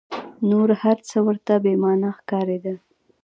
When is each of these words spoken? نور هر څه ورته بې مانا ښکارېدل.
نور 0.49 0.69
هر 0.81 0.97
څه 1.09 1.17
ورته 1.27 1.53
بې 1.63 1.73
مانا 1.83 2.09
ښکارېدل. 2.17 2.77